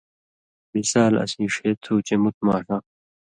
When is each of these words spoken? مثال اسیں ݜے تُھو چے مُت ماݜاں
مثال 0.75 1.13
اسیں 1.23 1.49
ݜے 1.53 1.69
تُھو 1.83 1.93
چے 2.07 2.15
مُت 2.23 2.35
ماݜاں 2.45 2.81